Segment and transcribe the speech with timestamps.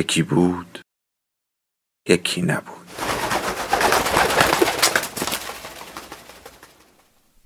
[0.00, 0.78] یکی بود
[2.08, 2.86] یکی نبود.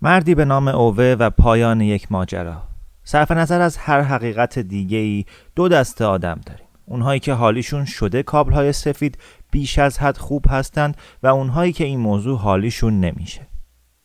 [0.03, 2.63] مردی به نام اوه و پایان یک ماجرا.
[3.05, 5.25] صرف نظر از هر حقیقت دیگه ای
[5.57, 6.67] دو دسته آدم داریم.
[6.87, 9.19] اونهایی که حالیشون شده کابل های سفید
[9.51, 13.54] بیش از حد خوب هستند و اونهایی که این موضوع حالیشون نمیشه.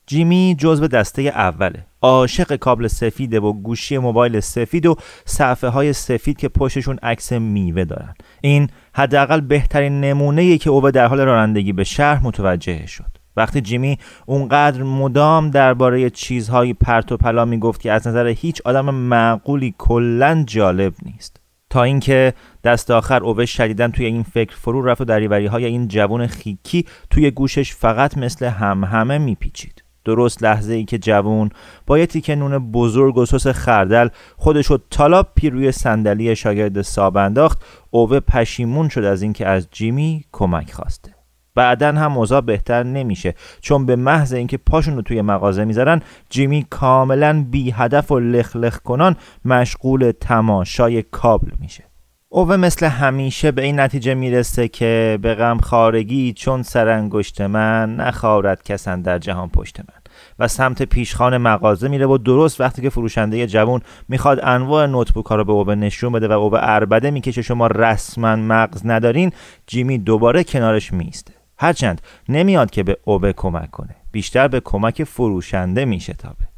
[0.09, 1.85] جیمی جزو دسته اوله.
[2.01, 7.85] عاشق کابل سفیده و گوشی موبایل سفید و صفحه های سفید که پشتشون عکس میوه
[7.85, 8.13] دارن.
[8.41, 13.17] این حداقل بهترین نمونه که او در حال رانندگی به شهر متوجه شد.
[13.37, 18.89] وقتی جیمی اونقدر مدام درباره چیزهایی پرت و پلا می‌گفت که از نظر هیچ آدم
[18.95, 21.39] معقولی کلا جالب نیست.
[21.69, 25.87] تا اینکه دست آخر اوه شدیدن توی این فکر فرو رفت و دریوری های این
[25.87, 29.88] جوون خیکی توی گوشش فقط مثل هم همه میپیچید.
[30.09, 31.49] درست لحظه ای که جوون
[31.87, 34.07] با یه تیکه نون بزرگ و سس خردل
[34.37, 40.71] خودشو تالاپی روی صندلی شاگرد ساب انداخت اوه پشیمون شد از اینکه از جیمی کمک
[40.71, 41.15] خواسته.
[41.55, 46.65] بعدا هم اوضاع بهتر نمیشه چون به محض اینکه پاشون رو توی مغازه می‌ذارن جیمی
[46.69, 51.83] کاملا بی هدف و لخ لخ کنان مشغول تماشای کابل میشه.
[52.29, 58.63] اوه مثل همیشه به این نتیجه می‌رسه که به غم خارگی چون سرانگشت من نخارد
[58.63, 59.98] کسن در جهان پشت من.
[60.39, 65.35] و سمت پیشخان مغازه میره و درست وقتی که فروشنده جوون می‌خواد انواع نوتبوک ها
[65.35, 69.31] رو به اوبه نشون بده و اوبه اربده می‌کشه شما رسما مغز ندارین؟
[69.67, 73.95] جیمی دوباره کنارش میسته هرچند نمیاد که به اوبه کمک کنه.
[74.11, 76.49] بیشتر به کمک فروشنده میشتابه.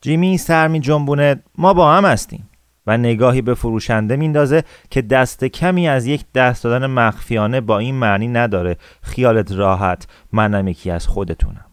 [0.00, 2.50] جیمی سر می جنبونه ما با هم هستیم.
[2.86, 7.94] و نگاهی به فروشنده میندازه که دست کمی از یک دست دادن مخفیانه با این
[7.94, 8.76] معنی نداره.
[9.02, 11.64] خیالت راحت منم یکی از خودتونم.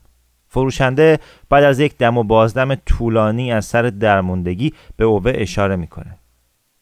[0.50, 1.20] فروشنده
[1.50, 6.18] بعد از یک دم و بازدم طولانی از سر درموندگی به اوه اشاره می‌کنه.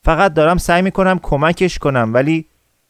[0.03, 2.45] فقط دارم سعی می‌کنم کمکش کنم ولی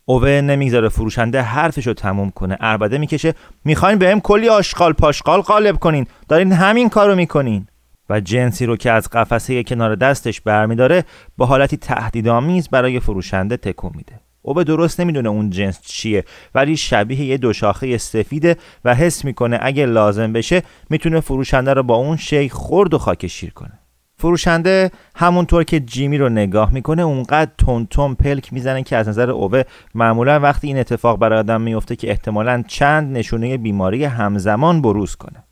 [0.06, 2.58] اوه نمی‌ذاره فروشنده حرفشو تموم کنه.
[2.60, 3.34] اربده می‌کشه
[3.66, 6.08] می‌خواین بهم کلی آشغال پاشغال قالب کنین.
[6.28, 7.68] دارین همین کارو می‌کنین.
[8.10, 11.04] و جنسی رو که از قفسه کنار دستش برمیداره
[11.38, 14.25] با حالتی تهدیدآمیز برای فروشنده تکون میده.
[14.46, 16.24] او به درست نمی‌دونه اون جنس چیه
[16.56, 21.96] ولی شبیه یه دوشاخه سفیده و حس می‌کنه اگه لازم بشه می‌تونه فروشنده رو با
[21.96, 23.80] اون شی خرد و خاک شیر کنه.
[24.18, 29.30] فروشنده همونطور که جیمی رو نگاه می‌کنه اونقدر تون تون پلک می‌زنه که از نظر
[29.30, 29.62] اوه
[29.96, 35.44] معمولا وقتی این اتفاق برای آدم میفته که احتمالا چند نشونه بیماری همزمان بروز کنه.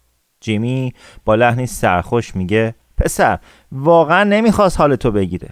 [0.41, 0.93] جیمی
[1.25, 3.39] با لحنی سرخوش میگه پسر
[3.71, 5.49] واقعا نمی‌خواست حال تو بگیره.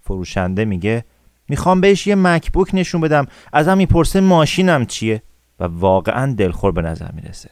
[0.00, 1.04] فروشنده میگه
[1.48, 3.26] می‌خوام بهش یه مکبوک نشون بدم.
[3.52, 5.22] ازم می‌پرسه ماشینم چیه؟
[5.60, 7.50] و واقعا دلخور به نظر می‌رسه.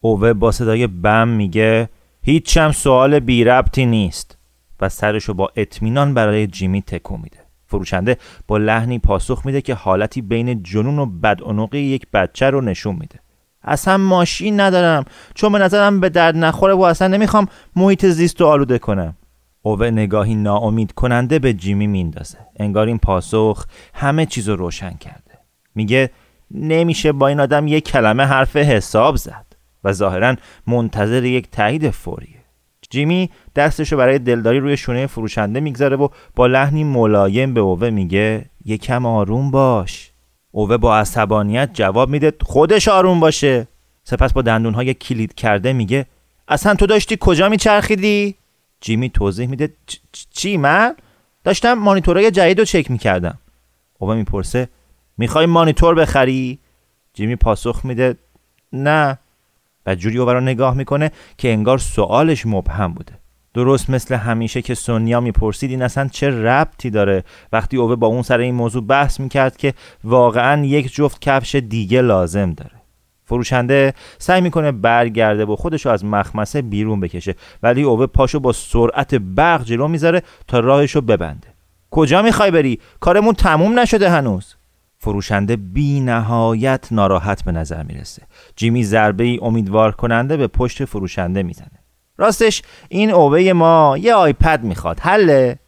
[0.00, 1.88] اوه با صدای بم میگه
[2.22, 4.38] هیچم سوال بی ربطی نیست.
[4.80, 7.38] و سرشو با اطمینان برای جیمی تکو میده.
[7.66, 12.96] فروشنده با لحنی پاسخ میده که حالتی بین جنون و بدعنقی یک بچه رو نشون
[12.96, 13.18] میده.
[13.62, 15.04] اصلا ماشین ندارم.
[15.34, 19.16] چون به نظرم به درد نخوره و اصلا نمی‌خوام محیط زیست رو آلوده کنم.
[19.62, 22.38] اوه نگاهی ناامید کننده به جیمی میندازه.
[22.56, 25.38] انگار این پاسخ همه چیز رو روشن کرده.
[25.74, 26.10] میگه
[26.50, 29.46] نمیشه با این آدم یک کلمه حرف حساب زد
[29.84, 32.40] و ظاهرا منتظر یک تایید فوریه.
[32.90, 38.44] جیمی دستشو برای دلداری روی شونه فروشنده می‌گذاره و با لحنی ملایم به اوه میگه
[38.64, 40.12] یکم آروم باش.
[40.50, 43.68] اوه با عصبانیت جواب میده خودش آروم باشه.
[44.04, 46.06] سپس با دندونهای کلید کرده میگه
[46.48, 48.34] اصلا تو داشتی کجا میچرخیدی؟
[48.80, 49.72] جیمی توضیح میده.
[50.30, 50.96] چی من؟
[51.44, 53.38] داشتم مانیتورهای جدید رو چک می‌کردم.
[53.98, 54.68] اوه می‌پرسه
[55.18, 56.58] می‌خوای مانیتور بخری؟
[57.14, 58.16] جیمی پاسخ میده
[58.72, 59.18] نه.
[59.86, 63.12] و جوری اوه رو نگاه می‌کنه که انگار سوالش مبهم بوده.
[63.54, 68.22] درست مثل همیشه که سونیا می‌پرسید این اصلا چه ربطی داره؟ وقتی اوه با اون
[68.22, 69.74] سر این موضوع بحث می‌کرد که
[70.04, 72.79] واقعا یک جفت کفش دیگه لازم داره.
[73.30, 77.34] فروشنده سعی می‌کنه برگرده و خودشو از مخمسه بیرون بکشه.
[77.62, 81.48] ولی اوه پاشو با سرعت برق جلو می‌ذاره تا راهشو ببنده.
[81.90, 84.54] کجا می‌خوای بری؟ کارمون تموم نشده هنوز.
[84.98, 88.22] فروشنده بی نهایت ناراحت به نظر می‌رسه.
[88.56, 91.78] جیمی ضربه ای امیدوار کننده به پشت فروشنده می‌زنه.
[92.18, 95.00] راستش این اوه ما یه آیپد می‌خواد.
[95.00, 95.58] حله؟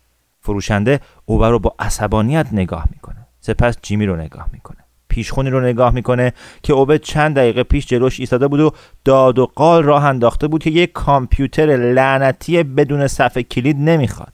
[0.40, 3.26] فروشنده اوبه رو با عصبانیت نگاه می‌کنه.
[3.40, 4.81] سپس جیمی رو نگاه می‌کنه.
[5.12, 6.32] پیشخونی رو نگاه می‌کنه
[6.62, 8.70] که اوبه چند دقیقه پیش جلوش ایستاده بود و
[9.04, 14.32] داد و قال راه انداخته بود که یک کامپیوتر لعنتی بدون صفحه کلید نمی‌خواد.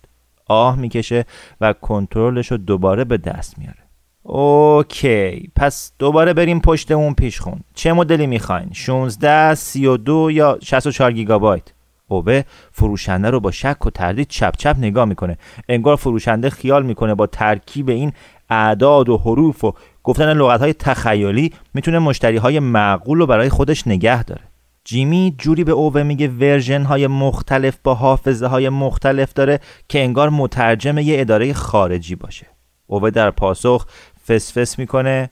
[0.48, 1.24] آه می‌کشه
[1.60, 3.78] و کنترلش رو دوباره به دست میاره
[4.22, 7.60] اوکی پس دوباره بریم پشت اون پیشخون.
[7.74, 11.72] چه مدلی می‌خواین؟ 16 32 یا 64 گیگابایت؟
[12.08, 15.38] اوبه فروشنده رو با شک و تردید چپ چپ نگاه می‌کنه.
[15.68, 18.12] انگار فروشنده خیال می‌کنه با ترکیب این
[18.50, 19.72] اعداد و حروف و
[20.08, 24.40] گفتن لغت های تخیلی می‌تونه مشتری های معقول رو برای خودش نگه داره.
[24.84, 30.30] جیمی جوری به اوه میگه ورژن های مختلف با حافظه های مختلف داره که انگار
[30.30, 32.46] مترجم یه اداره خارجی باشه.
[32.86, 33.86] اوه در پاسخ
[34.28, 35.30] فسفس می‌کنه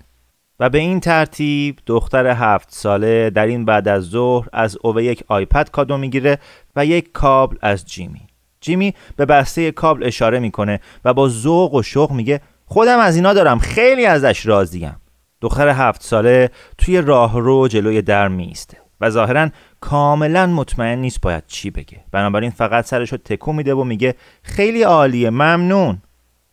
[0.63, 5.25] و به این ترتیب دختر هفت ساله در این بعد از ظهر از اوه یک
[5.29, 6.39] آیپد کادو می‌گیره
[6.77, 8.21] و یک کابل از جیمی.
[8.61, 13.33] جیمی به بسته کابل اشاره می‌کنه و با ذوق و شوق میگه خودم از اینا
[13.33, 14.97] دارم خیلی ازش راضیم.
[15.41, 19.49] دختر هفت ساله توی راهرو جلوی در میسته و ظاهرا
[19.81, 22.05] کاملا مطمئن نیست باید چی بگه.
[22.13, 26.03] بنابراین فقط سرشو تکو میده و میگه خیلی عالیه ممنون.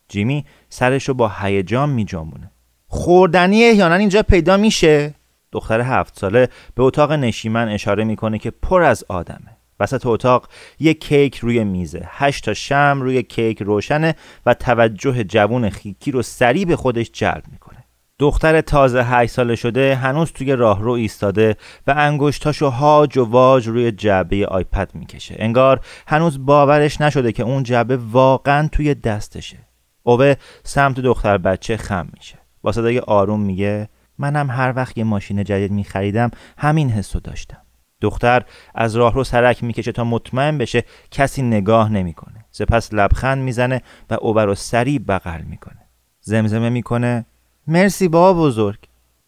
[0.08, 2.52] جیمی سرشو با هیجان میجنبونه.
[2.92, 5.14] خوردنی احیانا اینجا پیدا میشه؟
[5.52, 9.58] دختر هفت ساله به اتاق نشیمن اشاره می‌کنه که پر از آدمه.
[9.80, 10.50] وسط اتاق
[10.80, 12.08] یک کیک روی میزه.
[12.10, 14.16] هشت تا شم روی کیک روشنه
[14.46, 17.84] و توجه جوون خیکی رو سریع به خودش جلب می‌کنه.
[18.20, 21.56] دختر تازه هشت ساله شده هنوز توی راهرو ایستاده
[21.88, 25.36] و انگشتاشو هاج و واج روی جعبه آیپد می‌کشه.
[25.40, 29.58] انگار هنوز باورش نشده که اون جعبه واقعا توی دستشه.
[30.04, 32.40] اوه سمت دختر بچه خم میشه.
[32.62, 37.62] با صدای آروم میگه منم هر وقت یه ماشین جدید میخریدم همین حسو داشتم.
[38.02, 38.46] دختر
[38.76, 42.46] از راه رو سرک می‌کشه تا مطمئن بشه کسی نگاه نمی‌کنه.
[42.52, 45.90] سپس لبخند می‌زنه و اوبر رو سریع بغل می‌کنه.
[46.22, 47.26] زمزمه می‌کنه.
[47.68, 48.80] مرسی بابا بزرگ.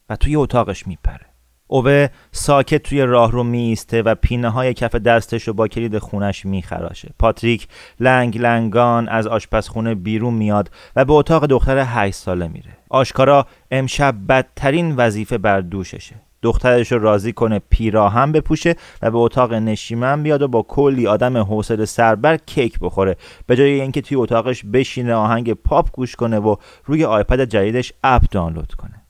[0.10, 1.26] و توی اتاقش میپره.
[1.74, 6.46] اوه ساکت توی راه رو میسته و پینه های کف دستش رو با کلید خونش
[6.46, 7.10] میخراشه.
[7.20, 7.68] پاتریک
[8.00, 12.78] لنگ لنگان از آشپزخونه بیرون میاد و به اتاق دختر هشت ساله میره.
[12.90, 16.16] آشکارا امشب بدترین وظیفه بر دوششه.
[16.42, 21.38] دخترش رو راضی کنه پیراهم بپوشه و به اتاق نشیمن بیاد و با کلی آدم
[21.38, 23.16] حوصله سربر کیک بخوره.
[23.48, 28.24] به جای اینکه توی اتاقش بشینه آهنگ پاپ گوش کنه و روی آیپد جدیدش اپ
[28.32, 29.02] دانلود کنه.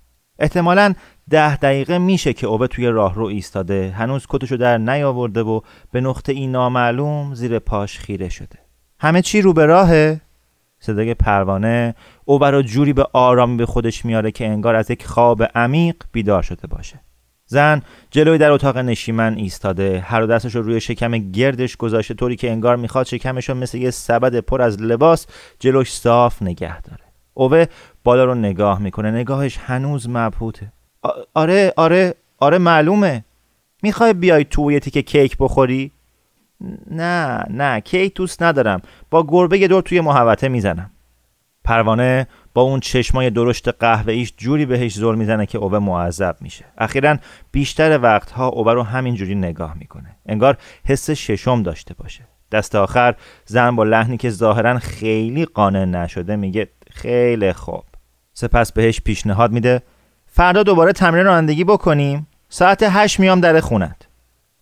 [0.41, 0.93] احتمالا
[1.31, 3.93] ده دقیقه میشه که اوبه توی راهرو ایستاده.
[3.97, 5.61] هنوز کتشو در نیاورده و
[5.91, 8.59] به نقطه ای نامعلوم زیر پاش خیره شده.
[8.99, 10.21] همه چی رو به راهه؟
[10.79, 11.95] صدای پروانه.
[12.25, 16.41] اوبه رو جوری به آرامی به خودش میاره که انگار از یک خواب عمیق بیدار
[16.41, 16.99] شده باشه.
[17.45, 19.99] زن جلوی در اتاق نشیمن ایستاده.
[19.99, 23.91] هر دستش رو روی شکم گردش گذاشته طوری که انگار می‌خواد شکمش رو مثل یه
[23.91, 25.27] سبد پر از لباس
[25.59, 27.03] جلوش صاف نگه داره.
[27.33, 27.65] اوه
[28.03, 29.11] بالا رو نگاه می‌کنه.
[29.11, 30.71] نگاهش هنوز مبهوته.
[31.33, 33.23] آره آره آره معلومه.
[33.83, 35.91] می‌خوای بیای تو یه تیکه کیک بخوری؟
[36.91, 38.81] نه نه کیک دوست ندارم.
[39.09, 40.89] با گربه یه دور توی محوطه می‌زنم.
[41.63, 46.65] پروانه با اون چشمای درشت قهوه‌ایش جوری بهش زل می‌زنه که اوبه معذب میشه.
[46.77, 47.17] اخیرا
[47.51, 50.15] بیشتر وقتها اوبه رو همینجوری نگاه می‌کنه.
[50.25, 52.23] انگار حس ششم داشته باشه.
[52.51, 53.15] دست آخر
[53.45, 57.83] زن با لحنی که ظاهرا خیلی قانع نشده میگه خیلی خوب.
[58.33, 59.81] سپس بهش پیشنهاد میده
[60.41, 62.27] فردا دوباره تمرین رانندگی بکنیم.
[62.49, 64.07] ساعت هشت میام در خونت.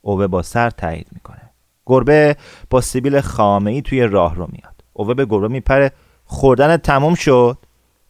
[0.01, 1.41] اوبه با سر تایید می‌کنه.
[1.85, 2.35] گربه
[2.69, 4.75] با سیبیل خامه ای توی راه رو میاد.
[4.93, 5.91] اوبه به گربه میپره.
[6.25, 7.57] خوردن تموم شد؟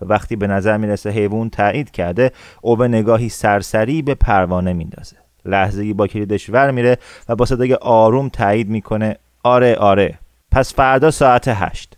[0.01, 5.15] و وقتی به نظر می‌رسه حیوان تایید کرده اوبه نگاهی سرسری به پروانه میندازه.
[5.45, 6.97] لحظه با کلیدش ور میره
[7.29, 9.17] و با صدای آروم تایید می‌کنه.
[9.43, 10.19] آره آره.
[10.51, 11.97] پس فردا ساعت هشت.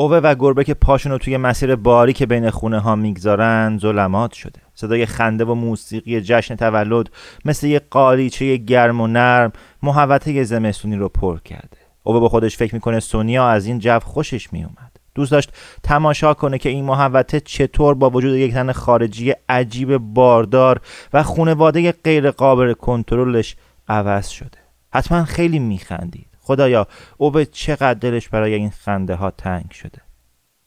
[0.00, 4.32] اوه و گربه که پاشون رو توی مسیر باری که بین خونه ها می‌گذارن ظلمات
[4.32, 4.60] شده.
[4.74, 7.10] صدای خنده و موسیقی جشن تولد
[7.44, 9.52] مثل یه قالیچه گرم و نرم
[9.82, 11.76] محوطه زمستونی رو پر کرده.
[12.02, 15.52] اوه با خودش فکر می‌کنه سونیا از این جو خوشش میومد دوست داشت
[15.82, 20.80] تماشا کنه که این محوطه چطور با وجود یک تن خارجی عجیب باردار
[21.12, 23.56] و خونواده غیر قابل کنترلش
[23.88, 24.58] عوض شده.
[24.94, 26.29] حتما خیلی میخندید.
[26.50, 29.98] خدایا او به چقدر دلش برای این خنده ها تنگ شده.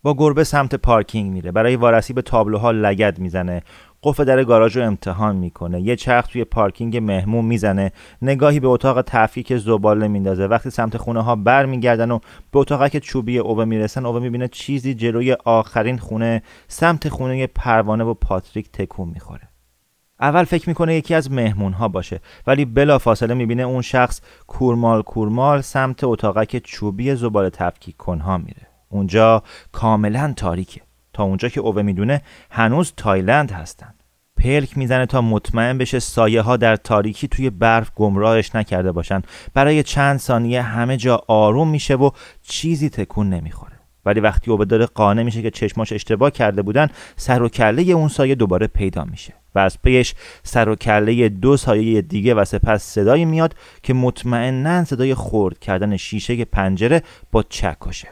[0.04, 3.62] با گربه سمت پارکینگ میره برای وارسی به تابلوها لگد می‌زنه
[4.04, 9.02] قفل در گاراژ رو امتحان می‌کنه یه چرخ توی پارکینگ مهمون می‌زنه نگاهی به اتاق
[9.02, 10.48] تفکیک زباله میندازه.
[10.48, 12.20] وقتی سمت خونه ها برمیگردن و
[12.52, 18.04] به اتاقی که چوبی اوبه می‌رسن اوبه می‌بینه چیزی جلوی آخرین خونه سمت خونه پروانه
[18.04, 19.53] و پاتریک تکون می‌خوره.
[20.24, 25.02] اول فکر می‌کنه یکی از مهمون ها باشه ولی بلا فاصله می‌بینه اون شخص کورمال
[25.02, 28.68] کورمال سمت اتاقک چوبی زباله تفکیک کنها میره.
[28.90, 30.82] اونجا کاملا تاریکه.
[31.14, 33.94] تا اونجا که اوه می‌دونه هنوز تایلند هستن.
[34.38, 39.22] پلک می‌زنه تا مطمئن بشه سایه ها در تاریکی توی برف گمراهش نکرده باشن.
[39.54, 42.10] برای چند ثانیه همه جا آروم میشه و
[42.42, 43.73] چیزی تکون نمی‌خوره.
[44.06, 48.08] ولی وقتی اوبه داره قانع میشه که چشماش اشتباه کرده بودن سر و کله اون
[48.08, 52.84] سایه دوباره پیدا میشه و از پیش سر و کله دو سایه دیگه و سپس
[52.84, 58.08] صدایی میاد که مطمئنا صدای خورد کردن شیشه پنجره با چکشه.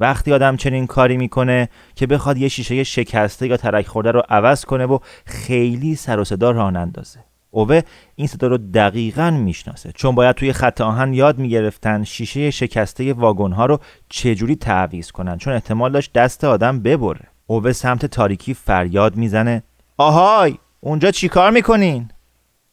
[0.00, 4.64] وقتی آدم چنین کاری می‌کنه که بخواد یه شیشه شکسته یا ترک خورده رو عوض
[4.64, 7.80] کنه و خیلی سر و صدا ران اندازه اوه
[8.14, 9.92] این صدا رو دقیقا می‌شناسه.
[9.92, 15.38] چون باید توی خط آهن یاد می‌گرفتن شیشه شکسته واگن ها رو چجوری تعویز کنن.
[15.38, 17.28] چون احتمال داشت دست آدم ببره.
[17.46, 19.62] اوه سمت تاریکی فریاد می‌زنه.
[19.96, 20.58] آهای!
[20.80, 22.10] اونجا چیکار می‌کنین؟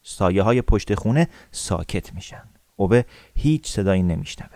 [0.02, 2.44] سایه های پشت خونه ساکت میشن.
[2.76, 3.02] اوه
[3.36, 4.50] هیچ صدایی نمیشنوه.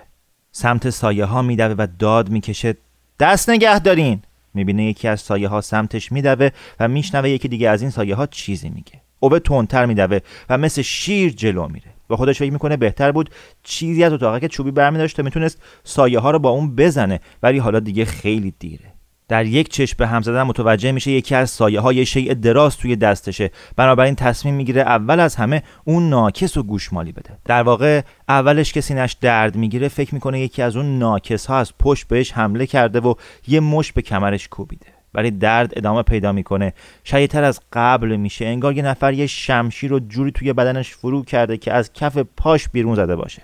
[0.52, 2.78] سمت سایه ها میدوه و داد می‌کشه.
[3.20, 4.22] دست نگه دارین!
[4.54, 6.50] می‌بینه یکی از سایه ها سمتش میدوه
[6.80, 9.01] و میشنوه یکی دیگه از این سایه ها چیزی میگه.
[9.24, 11.88] اوبه تندتر میدوه و مثل شیر جلو میره.
[12.10, 13.30] و خودش فکر می‌کنه بهتر بود
[13.64, 17.58] چیزی از که چوبی برمی داشت تا می‌تونست سایه ها رو با اون بزنه ولی
[17.58, 18.86] حالا دیگه خیلی دیره.
[19.28, 22.96] در یک چشم به هم زدن متوجه میشه یکی از سایه های شیء دراز توی
[22.96, 23.52] دستشه.
[23.76, 27.38] بنابراین تصمیم می‌گیره اول از همه اون ناکس و گوشمالی بده.
[27.46, 31.78] در واقع اولش که سینش درد می‌گیره فکر می‌کنه یکی از اون ناکس ها از
[31.80, 33.14] پشت بهش حمله کرده و
[33.48, 34.88] یه مش به کمرش کوبیده.
[35.14, 36.74] ولی درد ادامه پیدا می‌کنه.
[37.06, 38.46] شدیدتر از قبل میشه.
[38.46, 42.70] انگار یه نفر یه شمشیر رو جوری توی بدنش فرو کرده که از کف پاش
[42.70, 43.42] بیرون زده باشه.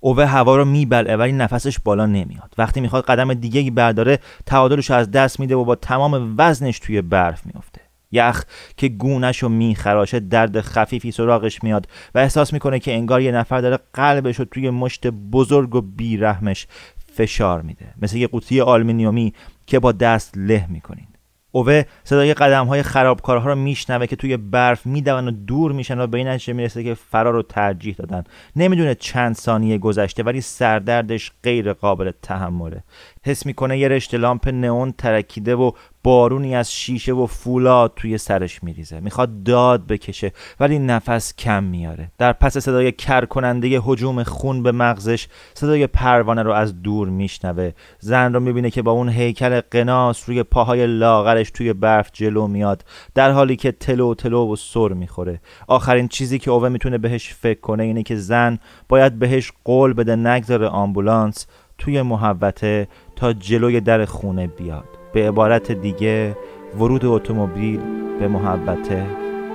[0.00, 2.54] اوه هوا رو میبلعه ولی نفسش بالا نمیاد.
[2.58, 7.46] وقتی می‌خواد قدم دیگه برداره تعادلش از دست میده و با تمام وزنش توی برف
[7.46, 7.80] میافته.
[8.12, 8.44] یخ
[8.76, 13.60] که گونش رو میخراشه درد خفیفی سراغش میاد و احساس می‌کنه که انگار یه نفر
[13.60, 16.66] داره قلبش رو توی مشت بزرگ و بیرحمش
[17.12, 17.86] فشار میده.
[18.02, 19.32] مثل یه قوطی آلمینیومی
[19.68, 21.06] که با دست له می‌کنین.
[21.52, 26.06] اوه صدای قدم های خرابکارها رو میشنوه که توی برف میدون و دور میشن و
[26.06, 28.24] به این نتیجه می‌رسه که فرار رو ترجیح دادن.
[28.56, 32.82] نمی‌دونه چند ثانیه گذشته ولی سردردش غیر قابل تحمله.
[33.28, 35.70] حس می‌کنه یه رشته لامپ نئون ترکیده و
[36.04, 39.00] بارونی از شیشه و فولاد توی سرش میریزه.
[39.00, 42.10] می‌خواد داد بکشه ولی نفس کم میاره.
[42.18, 47.70] در پس صدای کر کننده حجوم خون به مغزش صدای پروانه رو از دور میشنوه.
[47.98, 52.84] زن رو می‌بینه که با اون هیکل قناس روی پاهای لاغرش توی برف جلو میاد
[53.14, 55.40] در حالی که تلو تلو و سر می‌خوره.
[55.66, 58.58] آخرین چیزی که اوه می‌تونه بهش فکر کنه اینه که زن
[58.88, 61.46] باید بهش قول بده نگذاره آمبولانس.
[61.78, 64.88] توی محوته تا جلوی در خونه بیاد.
[65.12, 66.36] به عبارت دیگه
[66.78, 67.80] ورود اتومبیل
[68.18, 69.06] به محوته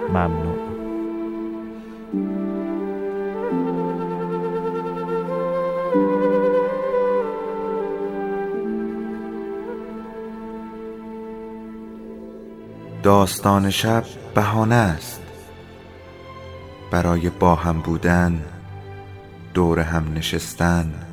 [0.09, 0.73] ممنوع.
[13.03, 14.03] داستان شب
[14.35, 15.21] بهانه است.
[16.91, 18.41] برای با هم بودن
[19.53, 21.12] دور هم نشستن.